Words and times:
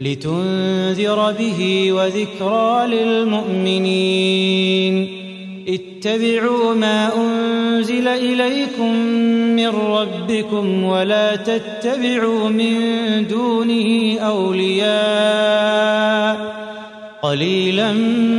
لتنذر 0.00 1.34
به 1.38 1.92
وذكرى 1.92 2.86
للمؤمنين. 2.86 5.08
اتبعوا 5.68 6.74
ما 6.74 7.10
أنزل 7.16 8.08
إليكم 8.08 8.94
من 9.56 9.68
ربكم 9.68 10.84
ولا 10.84 11.36
تتبعوا 11.36 12.48
من 12.48 12.76
دونه 13.30 14.20
أولياء. 14.20 15.84
قليلا 17.22 17.92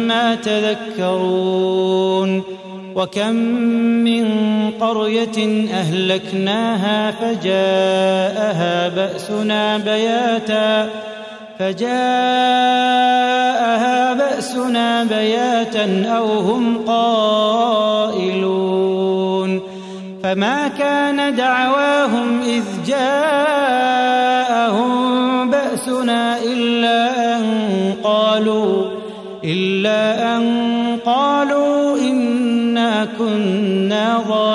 ما 0.07 0.35
تذكرون. 0.35 2.43
وكم 2.95 3.35
من 4.03 4.25
قرية 4.79 5.67
أهلكناها 5.73 7.11
فجاءها 7.11 8.87
بأسنا 8.87 9.77
بياتا 9.77 10.89
فجاءها 11.59 11.95
بأسنا 14.13 15.03
بياتا 15.03 16.05
أو 16.17 16.39
هم 16.39 16.77
قائلون 16.87 18.35
فما 20.23 20.67
كان 20.67 21.35
دعواهم 21.35 22.41
إذ 22.41 22.63
جاءهم 22.87 24.15
بأسنا 25.49 26.37
إلا 26.43 27.35
أن 27.37 27.45
قالوا 28.03 28.85
إلا 29.43 30.35
أن 30.37 30.45
قالوا 31.05 31.97
إنا 31.97 33.07
كنا 33.19 34.23
ظالمين 34.27 34.54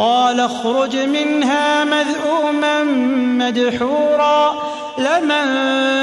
قال 0.00 0.40
اخرج 0.40 0.96
منها 0.96 1.84
مذءوما 1.84 2.84
مدحورا 3.38 4.54
لمن 4.98 5.44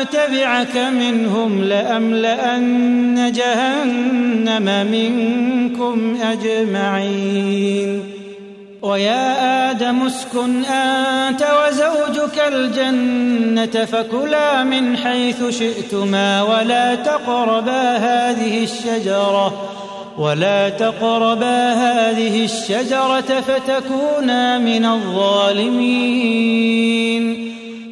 تبعك 0.09 0.77
منهم 0.77 1.63
لأملأن 1.63 3.31
جهنم 3.35 4.87
منكم 4.91 6.17
أجمعين. 6.21 8.03
ويا 8.81 9.71
آدم 9.71 10.05
اسكن 10.05 10.65
أنت 10.65 11.47
وزوجك 11.59 12.41
الجنة 12.47 13.85
فكلا 13.85 14.63
من 14.63 14.97
حيث 14.97 15.49
شئتما 15.49 16.41
ولا 16.41 16.95
تقربا 16.95 17.97
هذه 17.97 18.63
الشجرة. 18.63 19.53
ولا 20.17 20.69
تقربا 20.69 21.73
هذه 21.73 22.45
الشجرة 22.45 23.41
فتكونا 23.47 24.57
من 24.57 24.85
الظالمين. 24.85 26.27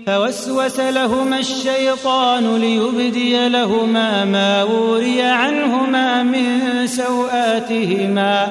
فوسوس 0.07 0.80
لهما 0.80 1.39
الشيطان 1.39 2.57
ليبدي 2.57 3.50
لهما 3.50 4.25
ما 4.25 4.63
وري 4.63 5.22
عنهما 5.22 6.24
من 6.24 6.88
سوآتهما. 6.88 8.48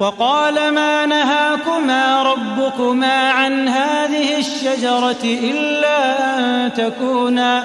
وقال 0.00 0.54
ما 0.74 1.06
نهاكما 1.06 2.22
ربكما 2.22 3.30
عن 3.30 3.68
هذه 3.68 4.38
الشجرة 4.38 5.24
إلا 5.24 5.98
أن 6.38 6.72
تكونا 6.74 7.64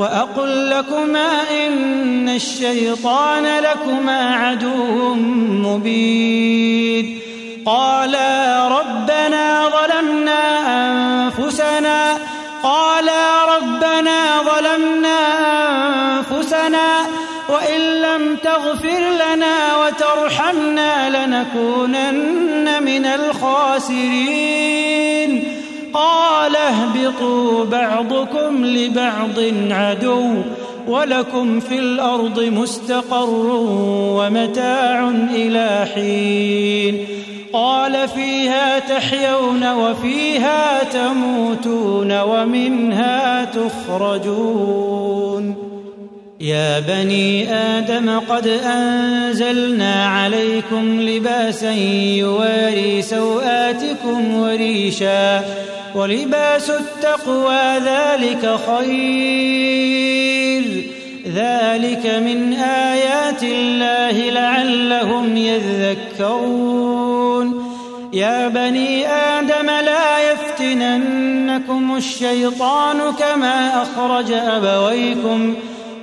وأقل 0.00 0.70
لكما 0.70 1.30
إن 1.50 2.28
الشيطان 2.28 3.44
لكما 3.58 4.34
عدو 4.36 5.14
مبين. 5.66 7.20
قالا 7.66 8.68
ربنا 8.68 9.68
ظلمنا 9.68 10.42
أنفسنا 10.80 12.18
قالا 12.62 13.44
ربنا 13.56 14.42
ظلمنا 14.42 15.18
أنفسنا 16.18 17.06
وإن 17.48 17.80
لم 17.80 18.36
تغفر 18.36 19.02
لنا 19.24 19.76
وترحمنا 19.76 20.92
لنكونن 21.16 22.82
من 22.82 23.06
الخاسرين. 23.06 24.70
قال 25.94 26.56
اهبطوا 26.56 27.64
بعضكم 27.64 28.64
لبعض 28.64 29.38
عدو 29.70 30.34
ولكم 30.88 31.60
في 31.60 31.78
الأرض 31.78 32.40
مستقر 32.40 33.46
ومتاع 34.16 35.08
إلى 35.34 35.86
حين. 35.94 37.06
قال 37.52 38.08
فيها 38.08 38.78
تحيون 38.78 39.72
وفيها 39.72 40.84
تموتون 40.84 42.20
ومنها 42.20 43.44
تخرجون. 43.44 45.54
يا 46.40 46.80
بني 46.80 47.54
آدم 47.54 48.18
قد 48.18 48.46
أنزلنا 48.46 50.06
عليكم 50.06 51.00
لباسا 51.00 51.72
يواري 51.72 53.02
سوآتكم 53.02 54.34
وريشا 54.34 55.40
ولباس 55.94 56.70
التقوى 56.70 57.78
ذلك 57.78 58.58
خير. 58.66 60.10
ذلك 61.34 62.06
من 62.06 62.52
آيات 62.52 63.42
الله 63.42 64.30
لعلهم 64.30 65.36
يذكرون. 65.36 66.80
يا 68.12 68.48
بني 68.48 69.06
آدم 69.06 69.66
لا 69.66 70.32
يفتننكم 70.32 71.96
الشيطان 71.96 72.98
كما 73.18 73.82
أخرج 73.82 74.32
أبويكم 74.32 75.54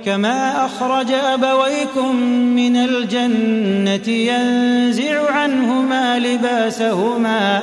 كما 0.04 0.66
أخرج 0.66 1.12
أبويكم 1.12 2.16
من 2.56 2.76
الجنة 2.76 4.08
ينزع 4.08 5.30
عنهما 5.32 6.18
لباسهما. 6.18 7.62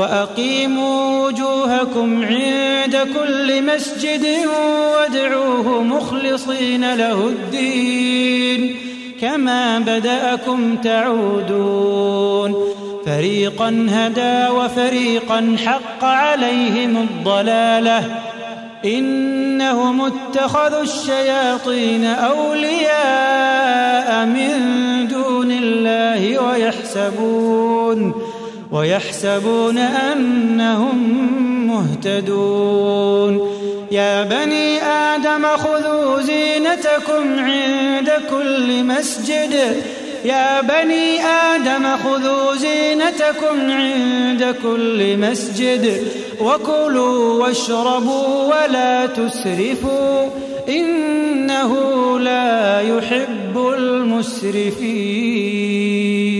وأقيموا 0.00 1.26
وجوهكم 1.26 2.24
عند 2.24 2.96
كل 2.96 3.62
مسجد 3.62 4.26
وادعوه 4.94 5.82
مخلصين 5.82 6.94
له 6.94 7.28
الدين. 7.28 8.76
كما 9.20 9.78
بدأكم 9.78 10.76
تعودون. 10.76 12.54
فريقا 13.06 13.86
هدى 13.90 14.48
وفريقا 14.48 15.56
حق 15.66 16.04
عليهم 16.04 16.96
الضلالة. 16.96 18.04
إنهم 18.84 20.00
اتخذوا 20.00 20.82
الشياطين 20.82 22.04
أولياء 22.04 24.26
من 24.26 24.52
دون 25.08 25.52
الله 25.52 26.38
ويحسبون. 26.38 28.29
ويحسبون 28.72 29.78
أنهم 29.78 30.98
مهتدون. 31.68 33.50
يا 33.90 34.22
بني 34.22 34.82
آدم 34.82 35.46
خذوا 35.56 36.22
زينتكم 36.22 37.38
عند 37.38 38.12
كل 38.30 38.84
مسجد. 38.84 39.82
يا 40.24 40.60
بني 40.60 41.22
آدم 41.22 41.96
خذوا 42.04 42.56
زينتكم 42.56 43.70
عند 43.70 44.54
كل 44.62 45.16
مسجد. 45.16 46.02
وكلوا 46.40 47.42
واشربوا 47.42 48.44
ولا 48.44 49.06
تسرفوا. 49.06 50.28
إنه 50.68 51.72
لا 52.18 52.80
يحب 52.80 53.58
المسرفين. 53.78 56.39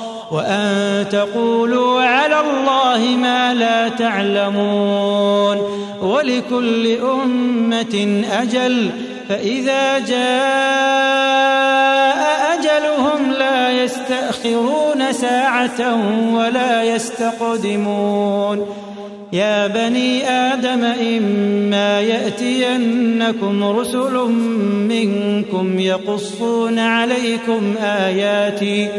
وأن 0.31 1.05
تقولوا 1.09 2.01
على 2.01 2.39
الله 2.39 3.17
ما 3.21 3.53
لا 3.53 3.89
تعلمون 3.89 5.57
ولكل 6.01 6.97
أمة 6.97 8.23
أجل 8.31 8.89
فإذا 9.29 9.99
جاء 9.99 11.21
أجلهم 12.53 13.31
لا 13.31 13.83
يستأخرون 13.83 15.13
ساعة 15.13 15.99
ولا 16.33 16.83
يستقدمون 16.83 18.65
يا 19.33 19.67
بني 19.67 20.29
آدم 20.29 20.83
إما 20.83 22.01
يأتينكم 22.01 23.63
رسل 23.63 24.13
منكم 24.89 25.79
يقصون 25.79 26.79
عليكم 26.79 27.75
آياتي 27.81 28.89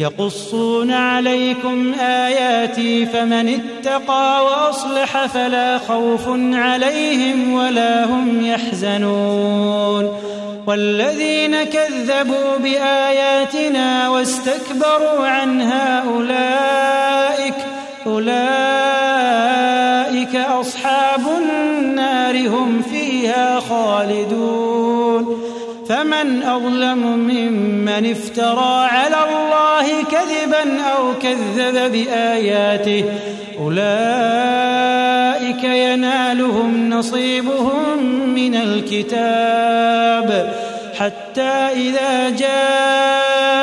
يقصون 0.00 0.92
عليكم 0.92 1.94
آياتي 2.00 3.06
فمن 3.06 3.48
اتقى 3.48 4.44
وأصلح 4.44 5.26
فلا 5.26 5.78
خوف 5.78 6.28
عليهم 6.52 7.52
ولا 7.52 8.04
هم 8.04 8.46
يحزنون 8.46 10.20
والذين 10.66 11.64
كذبوا 11.64 12.56
بآياتنا 12.62 14.08
واستكبروا 14.08 15.26
عنها 15.26 16.04
أولئك 16.08 17.54
أولئك 18.06 18.36
أصحاب 20.36 21.26
النار 21.38 22.48
هم 22.48 22.82
فيها 22.82 23.60
خالدون 23.60 24.85
فمن 25.88 26.42
أظلم 26.42 26.98
ممن 27.18 28.10
افترى 28.10 28.86
على 28.86 29.16
الله 29.28 30.02
كذبا 30.02 30.80
أو 30.82 31.14
كذب 31.22 31.92
بآياته 31.92 33.04
أولئك 33.60 33.86
ينالهم 35.64 36.90
نصيبهم 36.90 37.98
من 38.34 38.54
الكتاب. 38.54 40.26
حتى 40.98 41.68
إذا 41.72 42.30
جاءتهم 42.30 43.56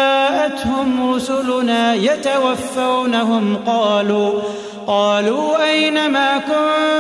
رسلنا 1.14 1.94
يتوفونهم 1.94 3.58
قالوا 3.66 4.42
قالوا 4.88 5.64
أين 5.72 6.12
ما 6.12 6.38
كنتم 6.38 6.93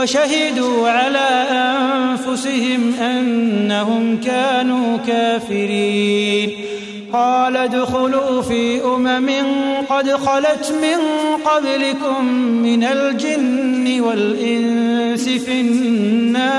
وشهدوا 0.00 0.88
على 0.88 1.28
أنفسهم 1.50 2.94
أنهم 3.00 4.20
كانوا 4.20 4.98
كافرين. 5.06 6.50
قال 7.12 7.56
ادخلوا 7.56 8.42
في 8.42 8.84
أمم 8.84 9.30
قد 9.88 10.10
خلت 10.10 10.74
من 10.82 10.98
قبلكم 11.44 12.24
من 12.34 12.84
الجن 12.84 14.00
والإنس 14.00 15.28
في 15.28 15.60
النار. 15.60 16.50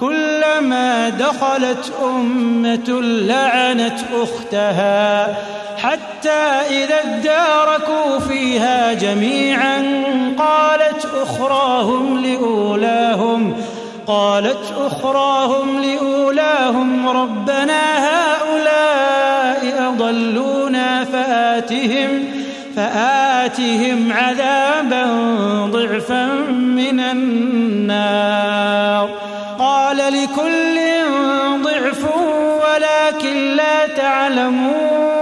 كلما 0.00 1.08
دخلت 1.08 1.92
أمة 2.04 3.00
لعنت 3.02 3.98
أختها. 4.14 5.36
حتى 5.82 6.40
إذا 6.70 7.00
اداركوا 7.04 8.18
فيها 8.28 8.92
جميعا 8.92 10.04
قالت 10.38 11.08
أخراهم 11.22 12.24
لأولاهم 12.24 13.54
قالت 14.06 14.74
أخراهم 14.78 15.82
لأولاهم 15.82 17.08
ربنا 17.08 18.08
هؤلاء 18.08 19.88
أضلونا 19.88 21.04
فآتهم 21.04 22.24
فآتهم 22.76 24.12
عذابا 24.12 25.04
ضعفا 25.72 26.26
من 26.60 27.00
النار. 27.00 28.52
قال 29.58 29.96
لكل 29.96 30.80
ضعف 31.62 32.04
ولكن 32.64 33.56
لا 33.56 33.86
تعلمون 33.86 35.21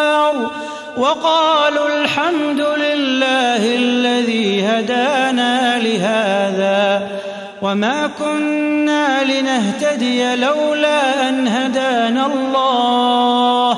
وقالوا 1.01 1.87
الحمد 1.87 2.61
لله 2.61 3.75
الذي 3.75 4.65
هدانا 4.65 5.79
لهذا 5.79 7.07
وما 7.61 8.09
كنا 8.19 9.23
لنهتدي 9.23 10.35
لولا 10.35 11.29
أن 11.29 11.47
هدانا 11.47 12.25
الله 12.25 13.69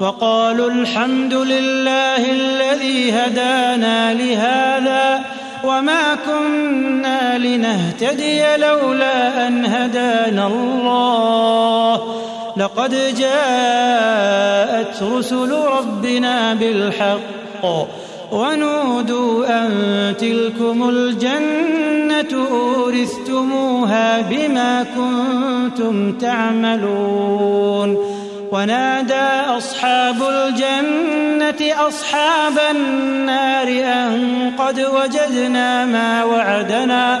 وقالوا 0.00 0.70
الحمد 0.70 1.34
لله 1.34 2.32
الذي 2.32 3.12
هدانا 3.12 4.14
لهذا 4.14 5.20
وما 5.64 6.14
كنا 6.26 7.38
لنهتدي 7.38 8.56
لولا 8.56 9.46
أن 9.46 9.64
هدانا 9.64 10.46
الله 10.46 12.29
لقد 12.56 13.14
جاءت 13.18 15.02
رسل 15.02 15.52
ربنا 15.52 16.54
بالحق 16.54 17.64
ونودوا 18.32 19.46
أن 19.48 19.70
تلكم 20.18 20.88
الجنة 20.88 22.46
أورثتموها 22.50 24.20
بما 24.20 24.86
كنتم 24.96 26.12
تعملون 26.12 27.98
ونادى 28.52 29.30
أصحاب 29.58 30.16
الجنة 30.22 31.86
أصحاب 31.88 32.58
النار 32.70 33.68
أن 33.68 34.52
قد 34.58 34.80
وجدنا 34.80 35.84
ما 35.84 36.24
وعدنا 36.24 37.20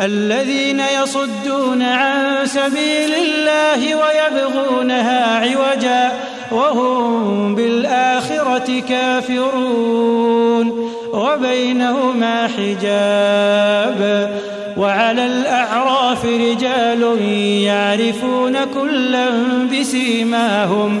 الذين 0.00 0.82
يصدون 1.02 1.82
عن 1.82 2.46
سبيل 2.46 3.14
الله 3.14 3.94
ويبغونها 3.94 5.38
عوجا 5.38 6.12
وهم 6.52 7.54
بالآخرة 7.54 8.80
كافرون 8.88 10.90
وبينهما 11.12 12.48
حجاب 12.48 14.30
وعلى 14.76 15.26
الأعراف 15.26 16.24
رجال 16.24 17.20
يعرفون 17.62 18.64
كلا 18.64 19.28
بسيماهم 19.72 21.00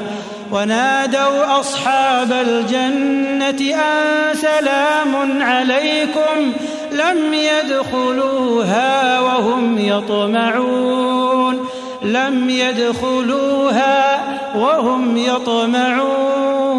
ونادوا 0.52 1.60
أصحاب 1.60 2.32
الجنة 2.32 3.74
أن 3.74 4.34
سلام 4.34 5.42
عليكم 5.42 6.52
لم 6.94 7.34
يدخلوها 7.34 9.20
وهم 9.20 9.78
يطمعون. 9.78 11.68
لم 12.02 12.50
يدخلوها 12.50 14.20
وهم 14.56 15.16
يطمعون. 15.16 16.74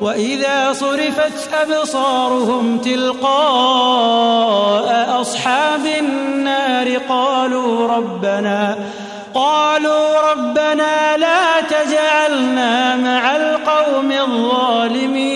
وإذا 0.00 0.72
صرفت 0.72 1.48
أبصارهم 1.62 2.78
تلقاء 2.78 4.06
أصحاب 5.20 5.86
النار 5.86 6.96
قالوا 7.08 7.88
ربنا 7.88 8.76
قالوا 9.34 10.30
ربنا 10.32 11.16
لا 11.16 11.60
تجعلنا 11.60 12.96
مع 12.96 13.36
القوم 13.36 14.12
الظالمين. 14.12 15.35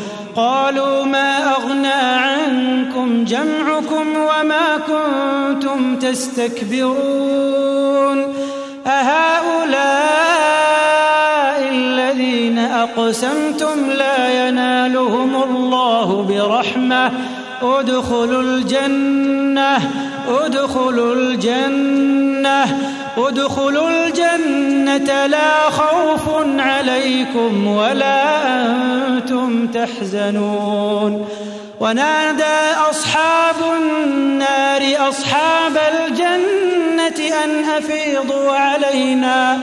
قالوا 0.35 1.05
ما 1.05 1.55
أغنى 1.55 1.87
عنكم 1.87 3.25
جمعكم 3.25 4.07
وما 4.17 4.77
كنتم 4.87 5.95
تستكبرون 5.99 7.61
أهؤلاء 8.87 10.11
الذين 11.71 12.59
أقسمتم 12.59 13.89
لا 13.97 14.47
ينالهم 14.47 15.43
الله 15.43 16.25
برحمة 16.29 17.11
ادخلوا 17.61 18.41
الجنة 18.41 19.77
ادخلوا 20.27 21.15
الجنة. 21.15 22.65
ادخلوا 23.17 23.89
الجنة 23.89 25.25
لا 25.25 25.69
خوف 25.69 26.29
عليكم 26.59 27.67
ولا 27.67 28.47
أنتم 28.57 29.67
تحزنون. 29.67 31.27
ونادى 31.79 32.59
أصحاب 32.89 33.55
النار 33.81 35.09
أصحاب 35.09 35.77
الجنة 35.77 37.43
أن 37.43 37.69
أفيضوا 37.77 38.51
علينا. 38.51 39.57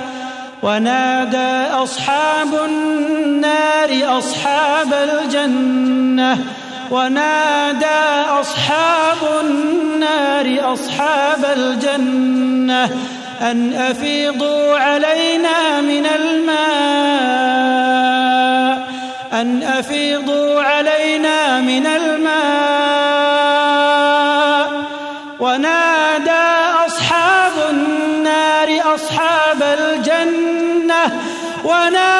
ونادى 0.62 1.74
أصحاب 1.74 2.54
النار 2.64 4.18
أصحاب 4.18 4.92
الجنة. 4.92 6.44
ونادى 6.90 8.00
أصحاب 8.40 9.18
النار 9.40 10.72
أصحاب 10.72 11.44
الجنة. 11.56 12.90
أن 13.40 13.74
أفيضوا 13.74 14.78
علينا 14.78 15.80
من 15.80 16.06
الماء. 16.06 16.58
أن 19.32 19.62
أفيضوا 19.62 20.62
علينا 20.62 21.60
من 21.60 21.86
الماء. 21.86 22.28
ونادى 25.40 26.46
أصحاب 26.86 27.52
النار 27.70 28.94
أصحاب 28.94 29.62
الجنة. 29.62 31.20
ونادى 31.64 32.17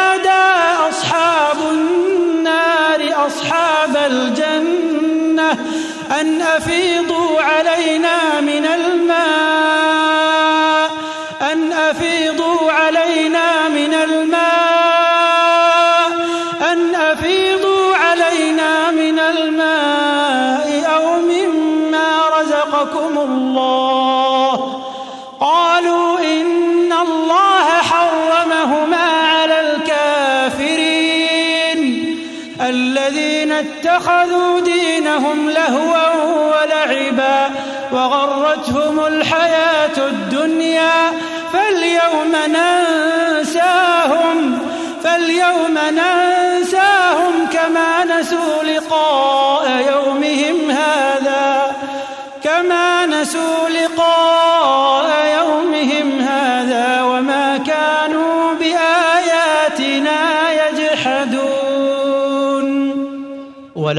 الحياة 39.28 40.08
الدنيا 40.08 41.12
فاليوم 41.52 42.32
ننساهم 42.32 42.77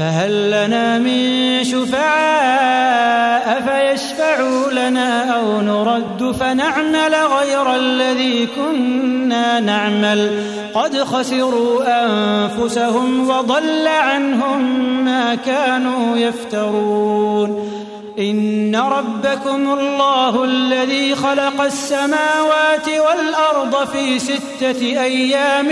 فهل 0.00 0.50
لنا 0.50 0.98
من 0.98 1.64
شفعاء 1.64 3.60
فيشفعوا 3.60 4.72
لنا 4.72 5.36
أو 5.36 5.60
نرد 5.60 6.36
فنعمل 6.40 7.14
غير 7.14 7.76
الذي 7.76 8.48
كنا 8.56 9.60
نعمل؟ 9.60 10.44
قد 10.74 10.96
خسروا 10.96 12.04
أنفسهم 12.04 13.30
وضل 13.30 13.88
عنهم 13.88 14.60
ما 15.04 15.34
كانوا 15.34 16.16
يفترون. 16.16 17.70
إن 18.18 18.76
ربكم 18.76 19.78
الله 19.78 20.44
الذي 20.44 21.14
خلق 21.14 21.60
السماوات 21.60 22.88
والأرض 22.88 23.88
في 23.88 24.18
ستة 24.18 24.80
أيام 24.80 25.68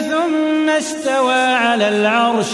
ثم 0.00 0.68
استوى 0.68 1.34
على 1.34 1.88
العرش. 1.88 2.46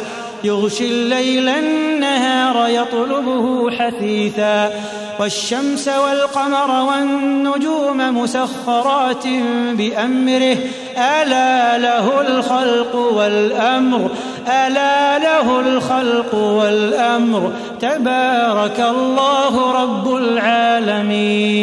يغشي 0.44 0.84
الليل 0.84 1.48
النهار 1.48 2.68
يطلبه 2.68 3.70
حثيثا 3.70 4.72
والشمس 5.20 5.88
والقمر 5.88 6.84
والنجوم 6.88 8.18
مسخرات 8.18 9.26
بأمره 9.72 10.56
ألا 10.96 11.78
له 11.78 12.20
الخلق 12.20 12.94
والأمر 12.94 14.10
ألا 14.48 15.18
له 15.18 15.60
الخلق 15.60 16.34
والأمر 16.34 17.52
تبارك 17.80 18.80
الله 18.80 19.82
رب 19.82 20.16
العالمين 20.16 21.54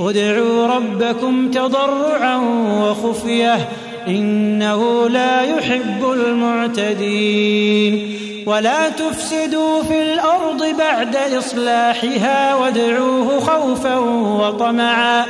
ادعوا 0.00 0.66
ربكم 0.66 1.50
تضرعا 1.50 2.36
وخفية 2.82 3.68
إنه 4.08 5.08
لا 5.08 5.42
يحب 5.42 6.12
المعتدين. 6.12 8.08
ولا 8.46 8.88
تفسدوا 8.88 9.82
في 9.82 10.02
الأرض 10.02 10.76
بعد 10.78 11.16
إصلاحها 11.16 12.54
وادعوه 12.54 13.40
خوفا 13.40 13.96
وطمعا. 13.96 15.24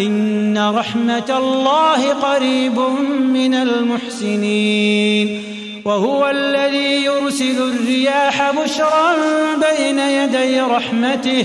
إن 0.00 0.72
رحمة 0.74 1.38
الله 1.38 2.12
قريب 2.12 2.78
من 3.20 3.54
المحسنين. 3.54 5.42
وهو 5.84 6.30
الذي 6.30 7.04
يرسل 7.04 7.74
الرياح 7.74 8.50
بشرا 8.50 9.14
بين 9.56 9.98
يدي 9.98 10.60
رحمته. 10.60 11.44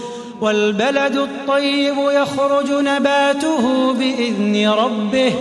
والبلد 0.41 1.15
الطيب 1.15 1.95
يخرج 1.97 2.71
نباته 2.71 3.93
بإذن 3.93 4.69
ربه. 4.69 5.33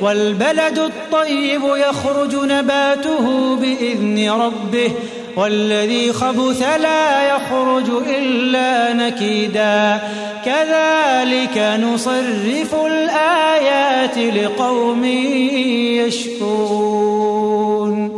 والبلد 0.00 0.78
الطيب 0.78 1.62
يخرج 1.64 2.36
نباته 2.36 3.56
بإذن 3.56 4.30
ربه. 4.30 4.90
والذي 5.36 6.12
خبث 6.12 6.62
لا 6.62 7.36
يخرج 7.36 7.90
إلا 8.08 8.92
نكيدا. 8.92 10.00
كذلك 10.44 11.80
نصرف 11.82 12.74
الآيات 12.86 14.18
لقوم 14.18 15.04
يشكون 16.06 18.17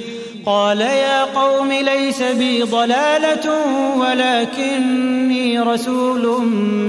قال 0.45 0.81
يا 0.81 1.23
قوم 1.23 1.71
ليس 1.71 2.21
بي 2.21 2.63
ضلالة 2.63 3.51
ولكني 3.97 5.59
رسول 5.59 6.41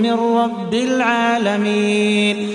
من 0.03 0.12
رب 0.12 0.75
العالمين. 0.75 2.51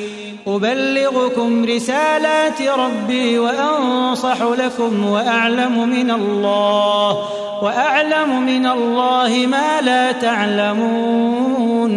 أبلغكم 0.48 1.66
رسالات 1.66 2.62
ربي 2.62 3.40
وأنصح 3.40 4.42
لكم 4.42 5.06
وأعلم 5.06 5.90
من 5.90 6.12
الله 6.12 7.18
وأعلم 7.64 8.46
من 8.46 8.66
الله 8.66 9.46
ما 9.48 9.82
لا 9.82 10.12
تعلمون. 10.12 11.88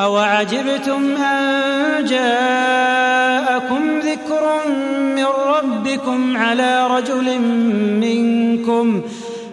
أوعجبتم 0.00 1.16
أن 1.16 2.04
جاءكم 2.04 3.43
ربكم 5.64 6.36
على 6.36 6.86
رجل 6.86 7.38
منكم 8.00 9.00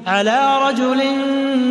على 0.08 0.60
رجل 0.68 1.02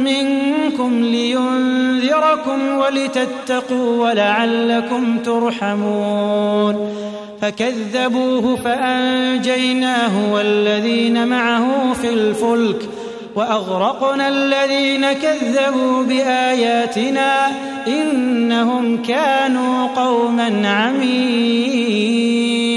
منكم 0.05 1.05
لينذركم 1.05 2.79
ولتتقوا 2.79 4.09
ولعلكم 4.09 5.19
ترحمون. 5.19 6.95
فكذبوه 7.43 8.57
فأنجيناه 8.57 10.33
والذين 10.33 11.29
معه 11.29 11.93
في 11.93 12.09
الفلك 12.09 12.89
وأغرقنا 13.35 14.29
الذين 14.29 15.13
كذبوا 15.13 16.03
بآياتنا 16.03 17.47
إنهم 17.87 19.03
كانوا 19.03 19.87
قوما 19.87 20.69
عمين. 20.69 22.70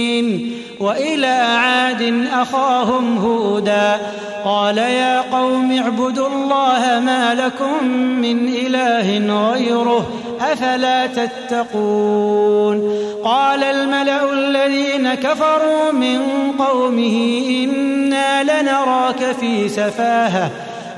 وإلى 0.83 1.27
عاد 1.27 2.27
أخاهم 2.33 3.17
هودا. 3.17 3.97
قال 4.45 4.77
يا 4.77 5.21
قوم 5.21 5.71
اعبدوا 5.77 6.27
الله 6.27 6.99
ما 6.99 7.33
لكم 7.33 7.87
من 7.93 8.47
إله 8.47 9.17
غيره 9.51 10.05
أفلا 10.41 11.05
تتقون؟ 11.05 12.97
قال 13.23 13.63
الملأ 13.63 14.33
الذين 14.33 15.13
كفروا 15.13 15.91
من 15.91 16.19
قومه 16.59 17.43
إنا 17.63 18.43
لنراك 18.43 19.35
في 19.39 19.69
سفاهة. 19.69 20.51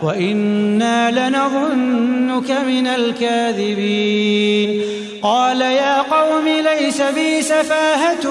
وإنا 0.05 1.11
لنظنك 1.11 2.51
من 2.51 2.87
الكاذبين 2.87 4.81
قال 5.21 5.61
يا 5.61 6.01
قوم 6.01 6.47
ليس 6.47 7.01
بي 7.01 7.41
سفاهة 7.41 8.29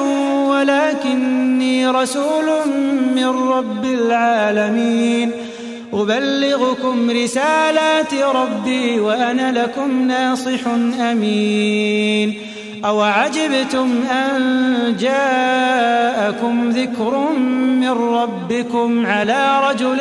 ولكني 0.49 1.87
رسول 1.89 2.47
من 3.15 3.27
رب 3.27 3.85
العالمين 3.85 5.31
أبلغكم 5.93 7.11
رسالات 7.11 8.15
ربي 8.15 9.01
وأنا 9.01 9.53
لكم 9.53 10.09
ناصح 10.09 10.67
أمين 11.01 12.35
أوعجبتم 12.85 13.91
أن 14.11 14.97
جاءكم 15.01 16.71
ذكر 16.71 17.33
من 17.81 17.91
ربكم 17.91 19.07
على 19.07 19.61
رجل 19.71 20.01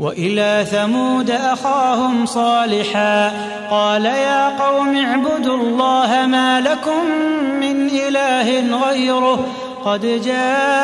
وإلى 0.00 0.66
ثمود 0.70 1.30
أخاهم 1.30 2.26
صالحا. 2.26 3.32
قال 3.70 4.04
يا 4.04 4.48
قوم 4.48 4.96
اعبدوا 4.96 5.56
الله 5.56 6.26
ما 6.26 6.60
لكم 6.60 7.06
من 7.60 7.88
إله 7.88 8.78
غيره. 8.88 9.46
قد 9.84 10.22
جاءتكم 10.24 10.74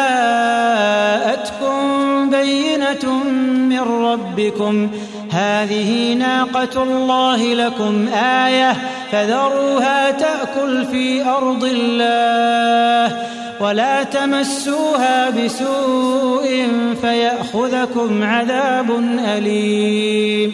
بينة 2.31 3.25
من 3.69 3.81
ربكم. 3.81 4.91
هذه 5.31 6.15
ناقة 6.15 6.83
الله 6.83 7.55
لكم 7.55 8.09
آية 8.09 8.77
فذروها 9.13 10.11
تأكل 10.11 10.85
في 10.85 11.25
أرض 11.25 11.65
الله 11.65 13.17
ولا 13.61 14.03
تمسوها 14.03 15.31
بسوء 15.31 16.69
فيأخذكم 17.03 18.23
عذاب 18.23 18.91
أليم 19.37 20.53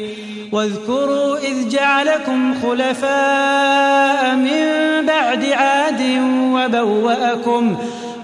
واذكروا 0.53 1.39
إذ 1.39 1.69
جعلكم 1.69 2.55
خلفاء 2.63 4.37
من 4.37 4.67
بعد 5.07 5.45
عاد 5.45 6.03
وبوأكم 6.55 7.77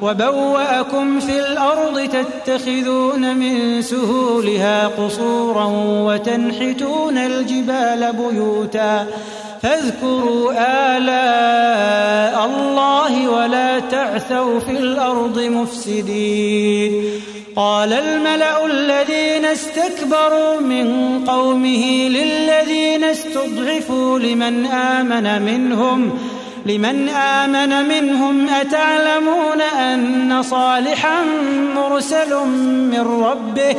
وبوأكم 0.03 1.21
في 1.21 1.39
الأرض 1.39 2.09
تتخذون 2.09 3.37
من 3.37 3.83
سهولها 3.83 4.87
قصورا 4.87 5.65
وتنحتون 6.07 7.19
الجبال 7.19 8.13
بيوتا 8.13 9.07
فاذكروا 9.63 10.53
آلاء 10.97 12.47
الله 12.47 13.29
ولا 13.29 13.79
تعثوا 13.79 14.59
في 14.59 14.71
الأرض 14.71 15.39
مفسدين. 15.39 17.21
قال 17.57 17.93
الملأ 17.93 18.67
الذين 18.67 19.45
استكبروا 19.45 20.61
من 20.61 21.19
قومه 21.27 22.09
للذين 22.09 23.05
استضعفوا 23.05 24.19
لمن 24.19 24.67
آمن 24.67 25.43
منهم 25.43 26.19
لمن 26.69 27.09
آمن 27.09 27.89
منهم 27.89 28.49
أتعلمون 28.49 29.61
أن 29.61 30.43
صالحا 30.43 31.25
مرسل 31.77 32.35
من 32.93 33.25
ربه؟ 33.25 33.77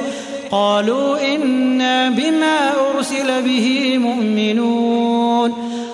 قالوا 0.52 1.36
إنا 1.36 2.10
بما 2.10 2.72
أرسل 2.96 3.42
به 3.42 3.98
مؤمنون. 3.98 5.54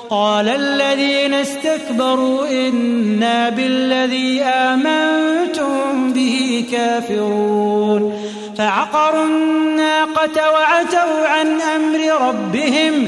قال 0.09 0.49
الذين 0.49 1.33
استكبروا 1.33 2.47
إنا 2.67 3.49
بالذي 3.49 4.41
آمنتم 4.41 6.13
به 6.13 6.65
كافرون. 6.71 8.13
فعقروا 8.57 9.25
الناقة 9.25 10.51
وعتوا 10.51 11.27
عن 11.27 11.61
أمر 11.61 12.27
ربهم. 12.27 13.07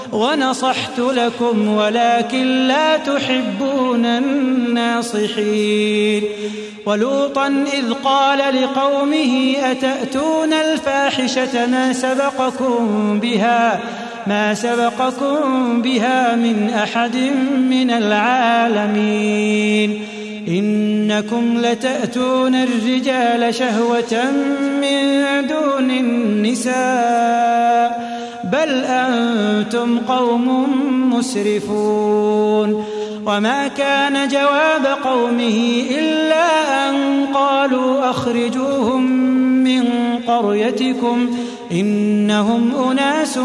ونصحت 0.11 0.99
لكم 0.99 1.67
ولكن 1.67 2.67
لا 2.67 2.97
تحبون 2.97 4.05
الناصحين. 4.05 5.71
ولوطا 6.85 7.47
إذ 7.47 7.93
قال 7.93 8.63
لقومه 8.63 9.55
أتأتون 9.71 10.53
الفاحشة 10.53 11.65
ما 11.65 11.93
سبقكم 11.93 13.19
بها؟ 13.19 13.79
ما 14.27 14.53
سبقكم 14.53 15.81
بها 15.81 16.35
من 16.35 16.69
أحد 16.83 17.15
من 17.69 17.91
العالمين. 17.91 20.01
إنكم 20.47 21.61
لتأتون 21.61 22.55
الرجال 22.55 23.55
شهوة 23.55 24.31
من 24.81 25.47
دون 25.47 25.91
النساء. 25.91 26.71
بل 28.43 28.83
أنتم 28.83 29.99
قوم 29.99 30.67
مسرفون 31.13 32.85
وما 33.25 33.67
كان 33.67 34.27
جواب 34.27 34.85
قومه 35.03 35.83
إلا 35.99 36.89
أن 36.89 37.25
قالوا 37.33 38.09
أخرجوهم 38.09 39.11
من 39.63 39.83
قريتكم 40.27 41.29
إنهم 41.71 42.71
أناس 42.91 43.39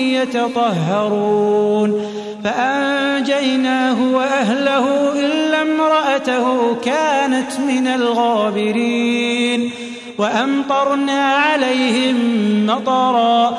يتطهرون 0.00 2.02
فأنجيناه 2.44 4.14
وأهله 4.14 5.12
إلا 5.12 5.62
امرأته 5.62 6.74
كانت 6.74 7.60
من 7.68 7.86
الغابرين 7.86 9.70
وأمطرنا 10.18 11.22
عليهم 11.22 12.16
مطرا 12.66 13.58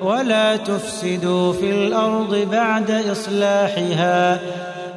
ولا 0.02 0.56
تفسدوا 0.56 1.52
في 1.52 1.70
الأرض 1.70 2.48
بعد 2.52 2.90
إصلاحها 2.90 4.40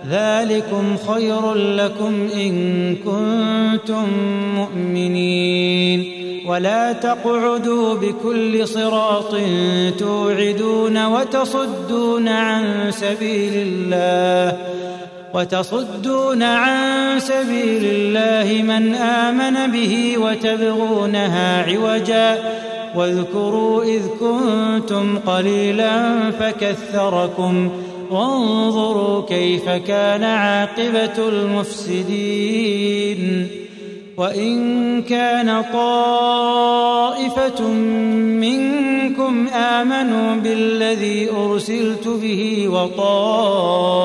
ذلكم 0.09 0.97
خير 1.07 1.53
لكم 1.53 2.29
إن 2.35 2.95
كنتم 2.95 4.07
مؤمنين 4.55 6.21
ولا 6.47 6.93
تقعدوا 6.93 7.95
بكل 7.95 8.67
صراط 8.67 9.35
توعدون 9.99 11.05
وتصدون 11.05 12.27
عن 12.27 12.91
سبيل 12.91 13.51
الله 13.55 14.57
وتصدون 15.33 16.43
عن 16.43 17.19
سبيل 17.19 17.85
الله 17.85 18.63
من 18.63 18.95
آمن 18.95 19.71
به 19.71 20.15
وتبغونها 20.17 21.63
عوجا 21.71 22.37
واذكروا 22.95 23.83
إذ 23.83 24.01
كنتم 24.19 25.17
قليلا 25.17 26.31
فكثركم 26.31 27.69
وانظروا 28.11 29.25
كيف 29.25 29.69
كان 29.69 30.23
عاقبة 30.23 31.29
المفسدين 31.29 32.81
وإن 34.17 35.01
كان 35.01 35.63
طائفة 35.73 37.67
منكم 38.41 39.47
آمنوا 39.47 40.35
بالذي 40.35 41.29
أرسلت 41.31 42.07
به 42.07 42.67
وطائفة 42.67 44.01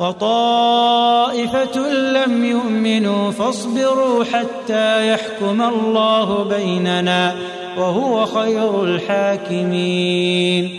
وطائفة 0.00 1.92
لم 1.92 2.44
يؤمنوا 2.44 3.30
فاصبروا 3.30 4.24
حتى 4.24 5.08
يحكم 5.08 5.62
الله 5.62 6.44
بيننا 6.44 7.34
وهو 7.78 8.26
خير 8.26 8.84
الحاكمين. 8.84 10.70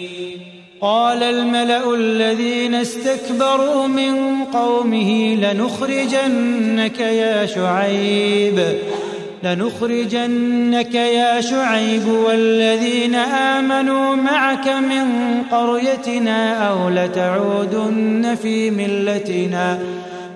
قال 0.82 1.24
الملأ 1.24 1.94
الذين 1.96 2.76
استكبروا 2.76 3.88
من 3.88 4.44
قومه 4.44 5.36
لنخرجنك 5.36 7.00
يا 7.00 7.46
شعيب. 7.46 8.78
لنخرجنك 9.44 10.96
يا 10.96 11.42
شعيب 11.42 12.08
والذين 12.08 13.16
آمنوا 13.16 14.16
معك 14.16 14.68
من 14.68 15.08
قريتنا 15.52 16.70
أو 16.70 16.90
لتعودن 16.90 18.36
في 18.42 18.72
ملتنا 18.72 19.80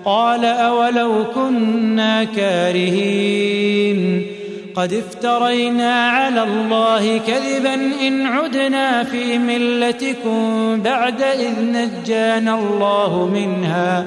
قال 0.04 0.44
أولو 0.44 1.24
كنا 1.34 2.24
كارهين 2.24 4.26
قد 4.76 4.92
افترينا 4.92 6.08
على 6.08 6.42
الله 6.42 7.18
كذبا 7.18 7.74
إن 7.74 8.26
عدنا 8.26 9.04
في 9.04 9.38
ملتكم 9.38 10.80
بعد 10.84 11.22
إذ 11.22 11.52
نجانا 11.60 12.58
الله 12.58 13.30
منها 13.34 14.06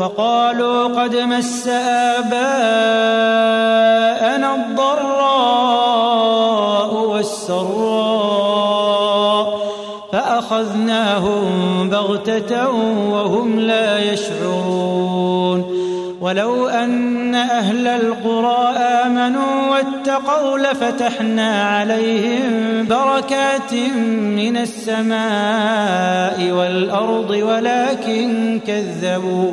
وقالوا 0.00 1.02
قد 1.02 1.16
مس 1.16 1.68
آباءنا 1.68 2.44
الضراء 4.54 5.74
والسراء 6.94 8.40
فأخذناهم 10.12 11.88
بغتة 11.90 12.70
وهم 13.10 13.60
لا 13.60 14.12
يشعرون 14.12 15.80
ولو 16.20 16.68
أن 16.68 17.34
أهل 17.34 17.86
القرى 17.86 18.76
آمنوا 18.76 19.69
واتقوا 20.10 20.58
لفتحنا 20.58 21.62
عليهم 21.62 22.86
بركات 22.88 23.74
من 24.36 24.56
السماء 24.56 26.50
والأرض 26.50 27.30
ولكن 27.30 28.60
كذبوا 28.66 29.52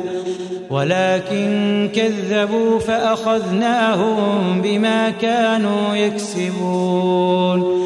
ولكن 0.70 1.88
كذبوا 1.94 2.78
فأخذناهم 2.78 4.60
بما 4.62 5.10
كانوا 5.10 5.96
يكسبون. 5.96 7.78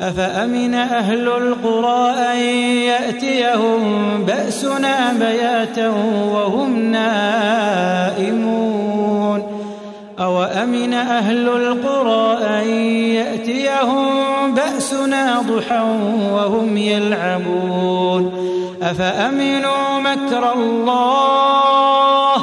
أفأمن 0.00 0.74
أهل 0.74 1.28
القرى 1.28 2.10
أن 2.10 2.38
يأتيهم 2.86 4.24
بأسنا 4.24 5.12
بياتا 5.12 5.88
وهم 6.32 6.92
نائمون؟ 6.92 8.77
أوأمن 10.20 10.94
أهل 10.94 11.48
القرى 11.48 12.38
أن 12.46 12.68
يأتيهم 13.18 14.08
بأسنا 14.54 15.40
ضحى 15.40 15.84
وهم 16.32 16.76
يلعبون؟ 16.76 18.32
أفأمنوا 18.82 19.98
مكر 20.00 20.52
الله؟ 20.52 22.36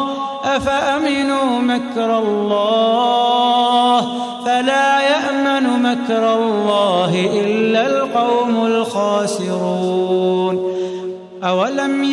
أفأمنوا 0.43 1.59
مكر 1.59 2.17
الله؟ 2.17 4.01
فلا 4.45 5.01
يأمن 5.01 5.65
مكر 5.83 6.33
الله 6.33 7.11
إلا 7.33 7.87
القوم 7.87 8.65
الخاسرون. 8.65 10.55
أولم 11.43 11.84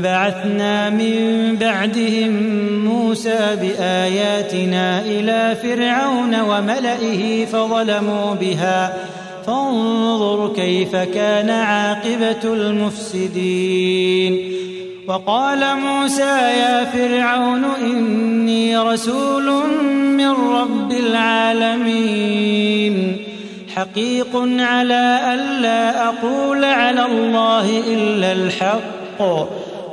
بعثنا 0.00 0.90
من 0.90 1.56
بعدهم 1.60 2.32
موسى 2.84 3.56
بآياتنا 3.60 5.00
إلى 5.00 5.56
فرعون 5.62 6.40
وملئه 6.40 7.44
فظلموا 7.44 8.34
بها. 8.34 8.96
فانظر 9.46 10.52
كيف 10.56 10.96
كان 10.96 11.50
عاقبة 11.50 12.44
المفسدين. 12.44 14.52
وقال 15.08 15.76
موسى 15.76 16.38
يا 16.58 16.84
فرعون 16.84 17.64
إني 17.64 18.78
رسول 18.78 19.66
من 20.16 20.30
رب 20.30 20.92
العالمين. 20.92 22.36
حقيق 23.76 24.36
على 24.58 25.20
ألا 25.34 26.08
أقول 26.08 26.64
على 26.64 27.06
الله 27.06 27.82
إلا 27.88 28.32
الحق. 28.32 29.22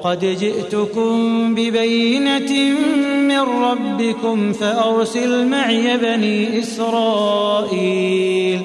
قد 0.03 0.37
جئتكم 0.39 1.55
ببينة 1.55 2.75
من 3.17 3.39
ربكم 3.39 4.53
فأرسل 4.53 5.47
معي 5.47 5.97
بني 5.97 6.59
إسرائيل. 6.59 8.59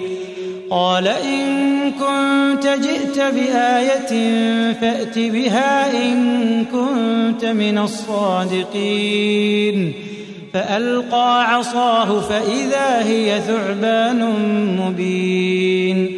قال 0.70 1.08
إن 1.08 1.90
كنت 1.90 2.66
جئت 2.66 3.18
بآية 3.18 4.32
فأت 4.72 5.18
بها 5.18 6.12
إن 6.12 6.64
كنت 6.64 7.44
من 7.44 7.78
الصادقين. 7.78 9.12
فألقى 10.54 11.54
عصاه 11.54 12.20
فإذا 12.20 13.06
هي 13.06 13.40
ثعبان 13.46 14.34
مبين. 14.80 16.17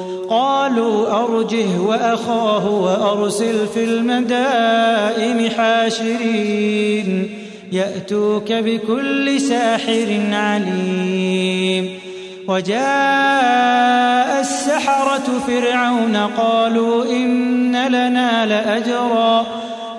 قالوا 0.31 1.23
أرجه 1.23 1.79
وأخاه 1.79 2.69
وأرسل 2.69 3.67
في 3.67 3.83
المدائن 3.83 5.51
حاشرين. 5.51 7.29
يأتوك 7.71 8.51
بكل 8.51 9.41
ساحر 9.41 10.21
عليم. 10.31 11.99
وجاء 12.47 14.39
السحرة 14.39 15.39
فرعون 15.47 16.15
قالوا 16.15 17.05
إن 17.05 17.87
لنا 17.87 18.45
لأجرا. 18.45 19.45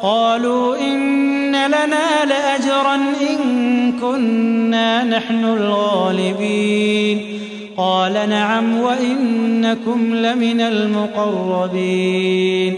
قالوا 0.03 0.77
إن 0.77 1.67
لنا 1.67 2.25
لأجرا 2.25 2.95
إن 2.95 3.93
كنا 4.01 5.05
نحن 5.05 5.45
الغالبين. 5.45 7.39
قال 7.77 8.13
نعم 8.13 8.81
وإنكم 8.81 10.15
لمن 10.15 10.61
المقربين. 10.61 12.75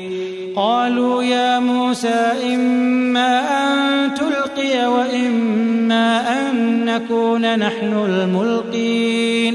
قالوا 0.57 1.23
يا 1.23 1.59
موسى 1.59 2.33
إما 2.55 3.41
أن 3.41 4.15
تلقي 4.15 4.87
وإما 4.87 6.33
أن 6.33 6.85
نكون 6.85 7.59
نحن 7.59 8.05
الملقين. 8.09 9.55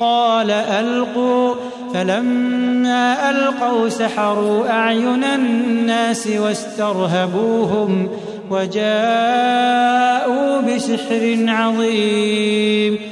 قال 0.00 0.50
ألقوا. 0.50 1.54
فلما 1.94 3.30
ألقوا 3.30 3.88
سحروا 3.88 4.70
أعين 4.70 5.24
الناس 5.24 6.26
واسترهبوهم 6.26 8.08
وجاءوا 8.50 10.60
بسحر 10.60 11.44
عظيم. 11.48 13.11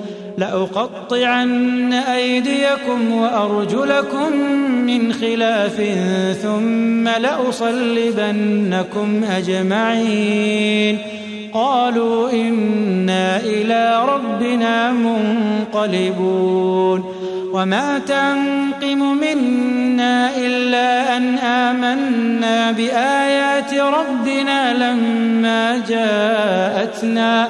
لأقطعن 0.37 1.93
أيديكم 1.93 3.11
وأرجلكم 3.11 4.33
من 4.85 5.13
خلاف 5.13 5.81
ثم 6.41 7.07
لأصلبنكم 7.07 9.23
أجمعين. 9.37 10.97
قالوا 11.53 12.31
إنا 12.31 13.37
إلى 13.37 14.05
ربنا 14.05 14.91
منقلبون. 15.71 17.13
وما 17.53 17.99
تنقم 17.99 19.17
منا 19.17 20.37
إلا 20.37 21.17
أن 21.17 21.37
آمنا 21.37 22.71
بآيات 22.71 23.73
ربنا 23.73 24.73
لما 24.73 25.81
جاءتنا. 25.89 27.49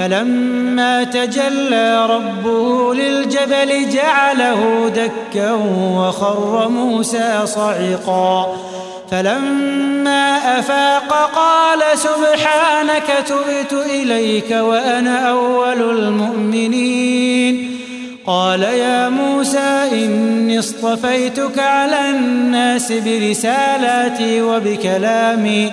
فلما 0.00 1.04
تجلى 1.04 2.06
ربه 2.06 2.94
للجبل 2.94 3.90
جعله 3.90 4.88
دكا 4.94 5.52
وخر 5.96 6.68
موسى 6.68 7.40
صعقا. 7.44 8.56
فلما 9.10 10.58
أفاق 10.58 11.30
قال 11.34 11.98
سبحانك 11.98 13.24
تبت 13.28 13.72
إليك 13.86 14.50
وأنا 14.50 15.28
أول 15.28 15.98
المؤمنين. 15.98 17.70
قال 18.26 18.62
يا 18.62 19.08
موسى 19.08 19.88
إني 19.92 20.58
اصطفيتك 20.58 21.58
على 21.58 22.10
الناس 22.10 22.92
برسالاتي 22.92 24.42
وبكلامي. 24.42 25.72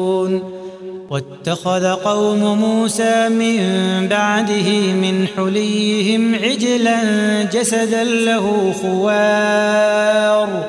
واتخذ 1.11 1.93
قوم 1.93 2.57
موسى 2.57 3.29
من 3.29 3.59
بعده 4.07 4.93
من 4.93 5.27
حليهم 5.37 6.35
عجلا 6.35 7.03
جسدا 7.43 8.03
له 8.03 8.73
خوار. 8.81 10.65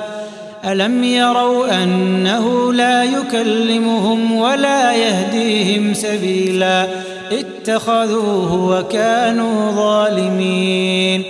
ألم 0.64 1.05
يروا 1.05 1.82
أنه 1.82 2.72
لا 2.72 3.05
يكلمهم 3.05 4.32
ولا 4.32 4.93
يهديهم 4.93 5.95
سبيلا؟ 5.95 6.86
اتخذوه 7.32 8.55
وكانوا 8.55 9.72
ظالمين. 9.72 11.24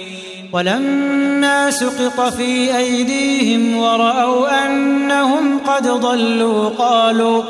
ولما 0.52 1.70
سقط 1.70 2.20
في 2.20 2.76
أيديهم 2.76 3.76
ورأوا 3.76 4.66
أنهم 4.66 5.58
قد 5.66 5.88
ضلوا 5.88 6.68
قالوا 6.68 7.42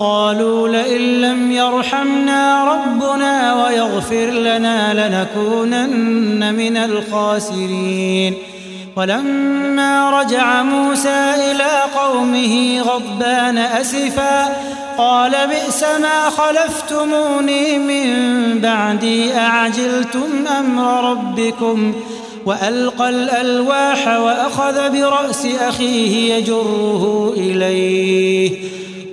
قالوا 0.00 0.68
لئن 0.68 1.00
لم 1.20 1.52
يرحمنا 1.52 2.64
ربنا 2.64 3.64
ويغفر 3.64 4.30
لنا 4.30 5.08
لنكونن 5.08 6.54
من 6.54 6.76
الخاسرين. 6.76 8.34
ولما 8.96 10.20
رجع 10.20 10.62
موسى 10.62 11.34
إلى 11.34 11.82
قومه 11.96 12.80
غضبان 12.80 13.58
أسفا 13.58 14.56
قال 14.98 15.30
بئس 15.30 15.82
ما 15.82 16.30
خلفتموني 16.30 17.78
من 17.78 18.08
بعدي 18.58 19.36
أعجلتم 19.36 20.46
أمر 20.58 21.10
ربكم؟ 21.10 21.94
وألقى 22.46 23.08
الألواح 23.08 24.08
وأخذ 24.08 24.90
برأس 24.92 25.46
أخيه 25.60 26.34
يجره 26.34 27.34
إليه. 27.36 28.58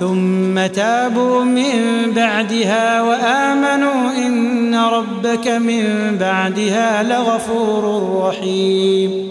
ثم 0.00 0.66
تابوا 0.66 1.44
من 1.44 1.72
بعدها 2.16 3.02
وآمنوا 3.02 4.10
إن 4.26 4.74
ربك 4.74 5.48
من 5.48 6.16
بعدها 6.20 7.02
لغفور 7.02 8.12
رحيم. 8.26 9.28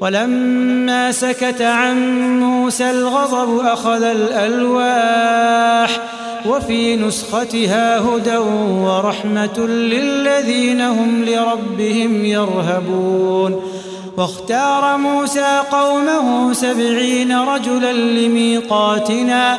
ولما 0.00 1.12
سكت 1.12 1.62
عن 1.62 1.96
موسى 2.40 2.90
الغضب 2.90 3.58
أخذ 3.66 4.02
الألواح 4.02 6.00
وفي 6.46 6.96
نسختها 6.96 7.98
هدى 7.98 8.36
ورحمة 8.84 9.58
للذين 9.66 10.80
هم 10.80 11.24
لربهم 11.24 12.24
يرهبون. 12.24 13.62
واختار 14.16 14.96
موسى 14.96 15.62
قومه 15.72 16.52
سبعين 16.52 17.38
رجلا 17.38 17.92
لميقاتنا 17.92 19.58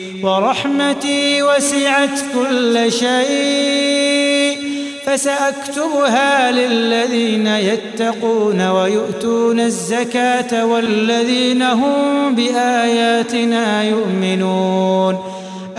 ورحمتي 0.23 1.43
وسعت 1.43 2.19
كل 2.33 2.91
شيء 2.91 4.57
فسأكتبها 5.05 6.51
للذين 6.51 7.47
يتقون 7.47 8.61
ويؤتون 8.61 9.59
الزكاة 9.59 10.65
والذين 10.65 11.61
هم 11.61 12.35
بآياتنا 12.35 13.83
يؤمنون. 13.83 15.17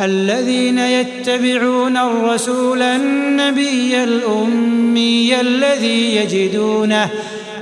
الذين 0.00 0.78
يتبعون 0.78 1.96
الرسول 1.96 2.82
النبي 2.82 4.04
الأمي 4.04 5.40
الذي 5.40 6.16
يجدونه 6.16 7.10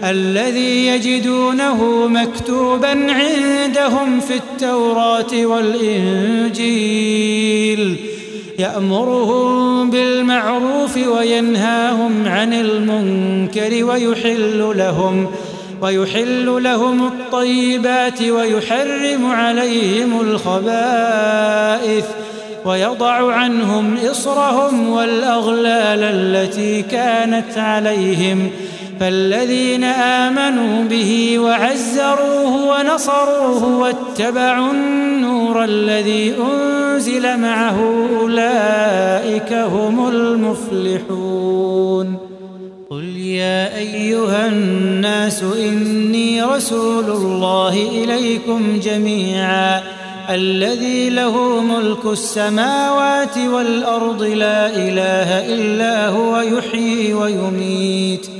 الذي 0.05 0.86
يجدونه 0.86 2.07
مكتوبا 2.07 2.88
عندهم 2.88 4.20
في 4.20 4.34
التوراة 4.34 5.46
والإنجيل. 5.46 6.70
يأمرهم 8.59 9.90
بالمعروف 9.90 10.96
وينهاهم 10.96 12.28
عن 12.28 12.53
المنكر 12.53 13.84
ويحل 13.84 14.72
لهم 14.76 15.26
ويحل 15.82 16.62
لهم 16.62 17.07
الطيبات 17.07 18.22
ويحرم 18.22 19.26
عليهم 19.26 20.20
الخبائث 20.20 22.05
ويضع 22.64 23.32
عنهم 23.32 23.96
إصرهم 24.11 24.88
والأغلال 24.88 26.03
التي 26.03 26.82
كانت 26.82 27.59
عليهم 27.59 28.51
ۖ. 28.51 28.80
فالذين 29.01 29.84
آمنوا 29.84 30.84
به 30.84 31.38
وعزروه 31.38 32.66
ونصروه 32.66 33.64
واتبعوا 33.64 34.72
النور 34.72 35.64
الذي 35.64 36.34
أنزل 36.53 37.38
معه 37.38 38.09
أولئك 38.20 39.53
هم 39.53 40.09
المفلحون. 40.09 42.16
قل 42.90 43.05
يا 43.16 43.76
أيها 43.76 44.48
الناس 44.48 45.42
إني 45.42 46.42
رسول 46.42 47.05
الله 47.05 47.88
إليكم 47.92 48.80
جميعا 48.82 49.82
الذي 50.30 51.11
له 51.11 51.61
ملك 51.61 52.07
السماوات 52.07 53.38
والأرض 53.38 54.22
لا 54.22 54.66
إله 54.66 55.55
إلا 55.55 56.09
هو 56.09 56.40
يحيي 56.40 57.14
ويميت. 57.14 58.39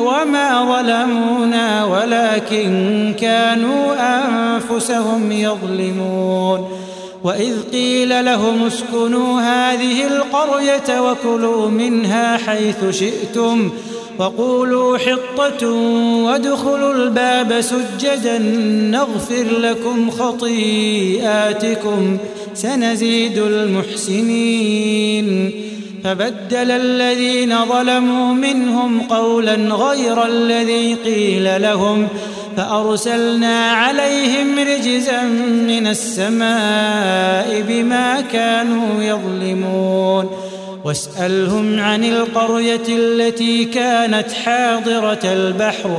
وما 0.00 0.64
ظلمونا 0.64 1.84
ولكن 1.84 3.14
كانوا 3.20 3.94
أنفسهم 4.00 5.32
يظلمون. 5.32 6.68
وإذ 7.24 7.62
قيل 7.72 8.24
لهم 8.24 8.66
اسكنوا 8.66 9.40
هذه 9.40 10.06
القرية 10.06 11.10
وكلوا 11.10 11.68
منها 11.68 12.36
حيث 12.36 12.84
شئتم 12.90 13.70
وقولوا 14.18 14.98
حطة 14.98 15.68
وادخلوا 16.24 16.94
الباب 16.94 17.60
سجدا 17.60 18.38
نغفر 18.90 19.46
لكم 19.58 20.10
خطيئاتكم 20.10 22.18
سنزيد 22.54 23.38
المحسنين. 23.38 25.26
فبدل 26.04 26.70
الذين 26.70 27.64
ظلموا 27.64 28.34
منهم 28.34 29.00
قولا 29.00 29.54
غير 29.54 30.26
الذي 30.26 30.94
قيل 30.94 31.62
لهم 31.62 32.08
فأرسلنا 32.56 33.70
عليهم 33.70 34.58
رجزا 34.58 35.22
من 35.68 35.86
السماء 35.86 37.64
بما 37.68 38.20
كانوا 38.20 39.02
يظلمون. 39.02 40.30
واسألهم 40.84 41.80
عن 41.80 42.04
القرية 42.04 42.88
التي 42.88 43.64
كانت 43.64 44.32
حاضرة 44.32 45.20
البحر 45.24 45.98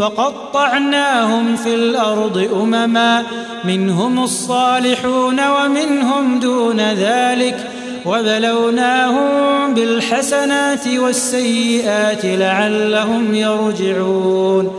وقطعناهم 0.00 1.56
في 1.56 1.74
الأرض 1.74 2.48
أمما 2.62 3.22
منهم 3.64 4.24
الصالحون 4.24 5.40
ومنهم 5.48 6.40
دون 6.40 6.80
ذلك 6.80 7.56
وبلوناهم 8.06 9.74
بالحسنات 9.74 10.88
والسيئات 10.88 12.24
لعلهم 12.24 13.34
يرجعون. 13.34 14.72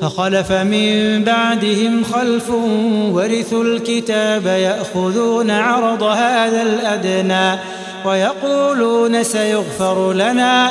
فخلف 0.00 0.52
من 0.52 1.22
بعدهم 1.24 2.04
خلف 2.04 2.50
ورثوا 3.12 3.64
الكتاب 3.64 4.46
يأخذون 4.46 5.50
عرض 5.50 6.02
هذا 6.02 6.62
الأدنى 6.62 7.58
ويقولون 8.04 9.22
سيغفر 9.22 10.12
لنا 10.12 10.70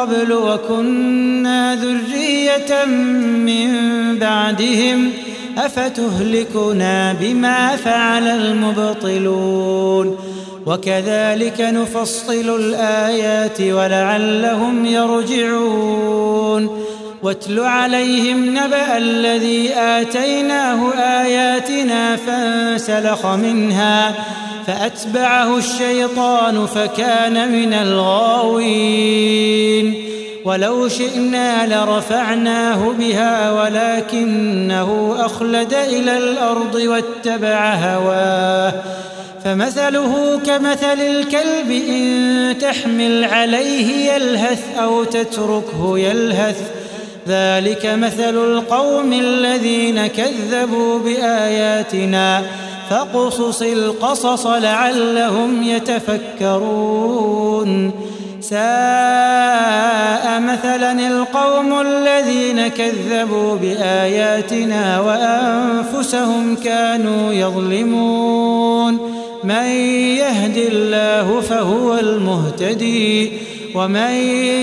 قبل 0.00 0.32
وكنا 0.32 1.74
ذرية 1.74 2.84
من 3.44 3.68
بعدهم 4.18 5.12
أفتهلكنا 5.58 7.12
بما 7.12 7.76
فعل 7.76 8.26
المبطلون 8.26 10.16
وكذلك 10.66 11.60
نفصل 11.60 12.56
الآيات 12.60 13.60
ولعلهم 13.60 14.86
يرجعون 14.86 16.80
واتل 17.22 17.60
عليهم 17.60 18.50
نبأ 18.50 18.96
الذي 18.96 19.74
آتيناه 19.74 20.94
آياتنا 20.94 22.16
فانسلخ 22.16 23.26
منها 23.26 24.14
فأتبعه 24.66 25.58
الشيطان 25.58 26.66
فكان 26.66 27.52
من 27.52 27.72
الغاوين. 27.72 29.30
ولو 30.44 30.88
شئنا 30.88 31.66
لرفعناه 31.66 32.92
بها 32.98 33.52
ولكنه 33.52 35.16
أخلد 35.18 35.74
إلى 35.74 36.18
الأرض 36.18 36.74
واتبع 36.74 37.74
هواه. 37.74 38.72
فمثله 39.44 40.40
كمثل 40.46 41.00
الكلب 41.00 41.70
إن 41.70 42.56
تحمل 42.60 43.24
عليه 43.24 44.12
يلهث 44.12 44.78
أو 44.78 45.04
تتركه 45.04 45.98
يلهث. 45.98 46.60
ذلك 47.28 47.86
مثل 47.86 48.34
القوم 48.34 49.12
الذين 49.12 50.06
كذبوا 50.06 50.98
بآياتنا. 50.98 52.42
فاقصص 52.90 53.62
القصص 53.62 54.46
لعلهم 54.46 55.62
يتفكرون. 55.62 56.90
ساء 58.40 60.40
مثلا 60.40 61.08
القوم 61.08 61.80
الذين 61.80 62.68
كذبوا 62.68 63.56
بآياتنا 63.56 65.00
وأنفسهم 65.00 66.56
كانوا 66.64 67.32
يظلمون. 67.32 68.98
من 69.44 69.66
يهد 70.16 70.56
الله 70.56 71.40
فهو 71.40 71.98
المهتدي 71.98 73.32
ومن 73.74 74.10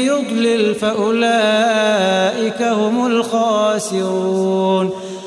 يضلل 0.06 0.76
فأولئك 0.76 2.62
هم 2.62 3.06
الخاسرون. 3.06 5.07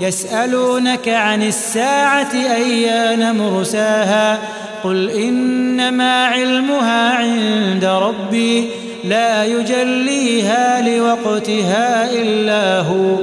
يسألونك 0.00 1.08
عن 1.08 1.42
الساعة 1.42 2.32
أيان 2.34 3.36
مرساها؟ 3.36 4.38
قل 4.84 5.10
إنما 5.10 6.26
علمها 6.26 7.14
عند 7.14 7.84
ربي 7.84 8.68
لا 9.04 9.44
يجليها 9.44 10.88
لوقتها 10.88 12.10
إلا 12.10 12.80
هو. 12.80 13.16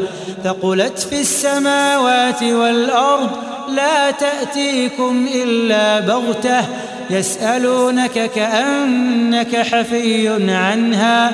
ثقلت 0.44 1.00
في 1.00 1.22
السماوات 1.22 2.44
والأرض 2.44 3.30
لا 3.70 4.12
تأتيكم 4.12 5.28
إلا 5.36 6.00
بغتة. 6.00 6.66
يسألونك 7.10 8.32
كأنك 8.36 9.56
حفي 9.56 10.52
عنها. 10.52 11.34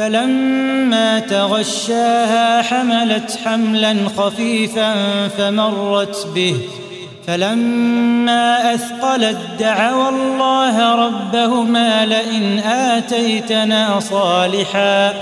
فلما 0.00 1.18
تغشاها 1.18 2.62
حملت 2.62 3.38
حملا 3.44 3.96
خفيفا 4.16 4.94
فمرت 5.28 6.26
به. 6.34 6.54
فلما 7.26 8.74
أثقلت 8.74 9.38
دعوا 9.58 10.08
الله 10.08 10.94
ربهما 10.94 12.06
لئن 12.06 12.58
آتيتنا 12.58 14.00
صالحا 14.00 15.14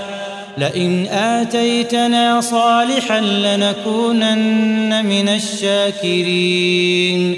لئن 0.57 1.07
آتيتنا 1.07 2.41
صالحا 2.41 3.19
لنكونن 3.19 5.05
من 5.05 5.29
الشاكرين. 5.29 7.37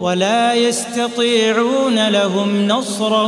ولا 0.00 0.54
يستطيعون 0.54 2.08
لهم 2.08 2.68
نصرا 2.68 3.24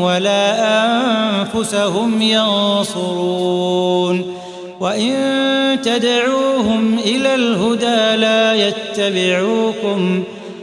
ولا 0.00 0.44
أنفسهم 0.84 2.22
ينصرون. 2.22 4.34
وإن 4.80 5.12
تدعوهم 5.82 6.98
إلى 6.98 7.34
الهدى 7.34 8.16
لا 8.16 8.68
يتبعوكم 8.68 10.22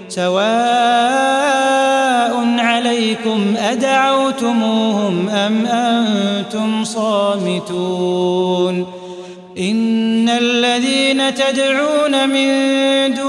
سواء 0.09 0.39
عليكم 2.59 3.55
أدعوتموهم 3.57 5.29
أم 5.29 5.65
أنتم 5.65 6.83
صامتون. 6.83 8.85
إن 9.59 10.29
الذين 10.29 11.35
تدعون 11.35 12.29
من 12.29 12.49
دون 13.13 13.28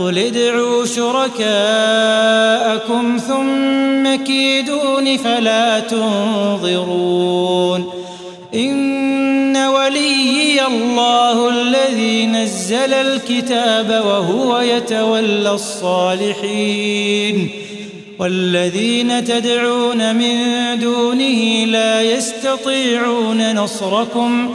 قل 0.00 0.18
ادعوا 0.18 0.86
شركاءكم 0.86 1.44
ثم 3.28 4.24
كيدون 4.24 5.16
فلا 5.16 5.80
تنظرون. 5.80 7.90
إن 8.54 9.56
وليي 9.56 10.66
الله 10.66 11.48
الذي 11.48 12.26
نزل 12.26 12.94
الكتاب 12.94 14.02
وهو 14.06 14.60
يتولى 14.60 15.50
الصالحين. 15.50 17.50
والذين 18.18 19.24
تدعون 19.24 20.14
من 20.14 20.36
دونه 20.80 21.64
لا 21.64 22.02
يستطيعون 22.02 23.54
نصركم. 23.54 24.54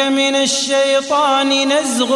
من 0.00 0.34
الشيطان 0.36 1.68
نزغ 1.68 2.14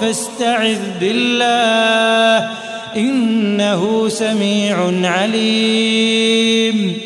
فاستعذ 0.00 0.78
بالله 1.00 2.50
إنه 2.96 4.08
سميع 4.08 4.76
عليم. 5.04 6.98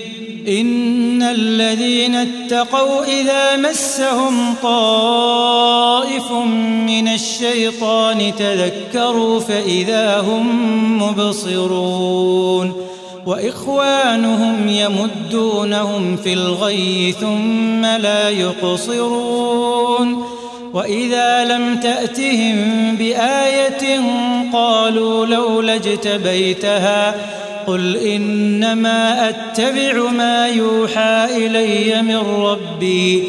إن 0.48 1.22
الذين 1.22 2.14
اتقوا 2.14 3.04
إذا 3.04 3.56
مسهم 3.56 4.54
طائف 4.62 6.32
من 6.86 7.08
الشيطان 7.08 8.32
تذكروا 8.38 9.40
فإذا 9.40 10.20
هم 10.20 11.02
مبصرون. 11.02 12.85
وإخوانهم 13.26 14.68
يمدونهم 14.68 16.16
في 16.16 16.32
الغي 16.32 17.14
ثم 17.20 17.86
لا 17.86 18.30
يقصرون. 18.30 20.26
وإذا 20.72 21.44
لم 21.44 21.80
تأتهم 21.80 22.56
بآية 22.96 24.00
قالوا 24.52 25.26
لولا 25.26 25.74
اجتبيتها 25.74 27.14
قل 27.66 27.96
إنما 27.96 29.28
أتبع 29.28 30.10
ما 30.10 30.48
يوحى 30.48 31.26
إلي 31.36 32.02
من 32.02 32.16
ربي. 32.16 33.28